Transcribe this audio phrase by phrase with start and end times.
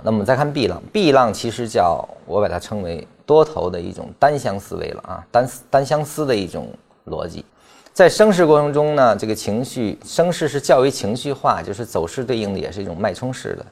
[0.00, 0.02] 啊。
[0.04, 6.72] 那么再看 B 浪，B 浪其实叫我把它称为多头的一种单相思维了啊，单单相思的一种
[7.06, 7.44] 逻辑。
[7.92, 13.66] 在升势过程中呢，这个情绪升势是较为情绪化，就是走势对应的也是一种脉冲式的。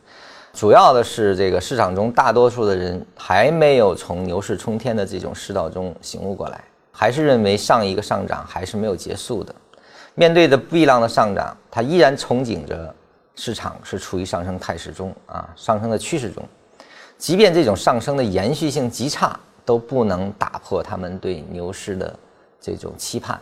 [0.53, 9.55] 主要的是这个市场中大多数的人还没有从牛市冲天的这种世道中醒悟过来，还是认为上一个上涨还是没有结束的。
[10.15, 12.93] 面对着 B 浪的上涨，他依然憧憬着
[13.39, 16.45] 市场是处于上升态势中啊，上升的趋势中。
[17.17, 22.19] 即便这种上升的延续性极差，都不能打破他们对牛市的
[22.61, 23.41] 这种期盼。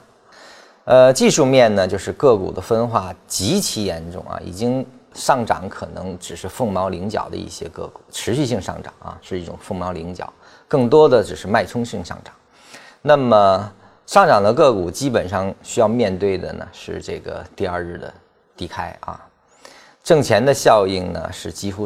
[0.84, 10.30] 呃，技术面呢，就是个股的分化极其严重啊，已经上涨可能只是凤毛麟角的一些个股，持续性上涨啊是一种凤毛麟角，
[10.68, 12.34] 更多的只是脉冲性上涨。
[13.00, 13.72] 那么
[14.04, 18.12] 上涨的个股基本上需要面对的呢是这个第二日的
[18.56, 19.25] 低开啊，
[20.06, 21.84] 挣钱的效应呢是几乎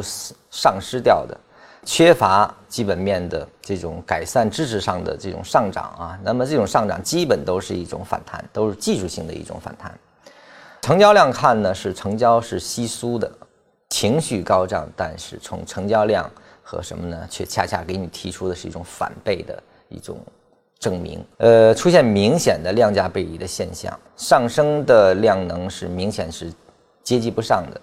[0.51, 1.35] 丧失掉的。
[1.83, 9.91] 缺乏基本面的这种改善支持上的这种上涨啊，那么这种上涨基本都是一种反弹，都是技术性的一种反弹。
[10.83, 13.31] 成交量看呢，是成交是稀疏的，
[13.89, 16.29] 情绪高涨，但是从成交量
[16.61, 20.19] 和什么呢，却恰恰给你提出的是一种反背的一种
[20.77, 21.25] 证明。
[21.37, 26.53] 呃，出现明显的量价背离的现象，上升的量能是明显是
[27.01, 27.81] 接济不上的，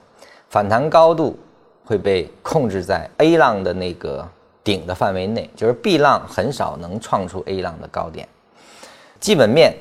[0.49, 1.39] 反弹高度。
[1.85, 4.29] 会被控制在 A 浪的那个
[4.63, 8.29] 顶的范围内，就是 B 浪很少能创出 A 浪的高点。
[9.19, 9.75] 基本面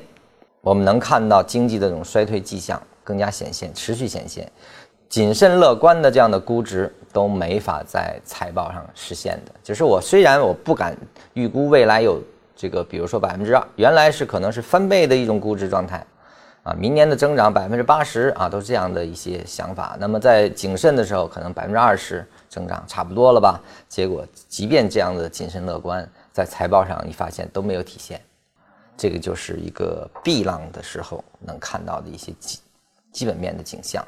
[0.62, 4.50] 我们能看到经济的这种衰退迹象更加显现，持续显现。
[5.10, 9.52] 谨慎乐观的这样的估值都没法在财报上实现的。
[9.62, 10.96] 就是我虽然我不敢
[11.34, 12.22] 预估未来有
[12.56, 16.02] 这个，比如说百分之二，原来是可能是翻倍的一种估值状态。
[16.68, 19.96] 啊，明年的增长百分之八十啊，都是这样的一些想法。
[19.98, 23.58] 那么在谨慎的时候，可能百分之二十增长差不多了吧？
[23.88, 28.20] 结果即便这样的谨慎乐观，在财报上你发现都没有体现。
[28.98, 32.58] 这个就是一个避浪的时候能看到的一些基
[33.12, 34.04] 基本面的景象。